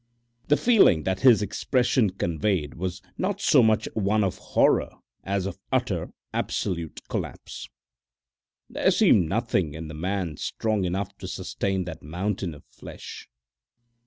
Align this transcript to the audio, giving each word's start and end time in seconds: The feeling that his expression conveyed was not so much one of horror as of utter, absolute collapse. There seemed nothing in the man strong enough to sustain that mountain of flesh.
The 0.47 0.57
feeling 0.57 1.03
that 1.03 1.19
his 1.19 1.43
expression 1.43 2.09
conveyed 2.09 2.73
was 2.73 3.03
not 3.19 3.39
so 3.39 3.61
much 3.61 3.87
one 3.93 4.23
of 4.23 4.39
horror 4.57 4.95
as 5.23 5.45
of 5.45 5.59
utter, 5.71 6.11
absolute 6.33 7.01
collapse. 7.07 7.69
There 8.67 8.89
seemed 8.89 9.29
nothing 9.29 9.75
in 9.75 9.89
the 9.89 9.93
man 9.93 10.37
strong 10.37 10.85
enough 10.85 11.15
to 11.19 11.27
sustain 11.27 11.83
that 11.83 12.01
mountain 12.01 12.55
of 12.55 12.65
flesh. 12.65 13.29